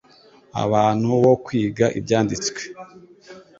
[0.63, 2.61] abantu wo kwiga Ibyanditswe,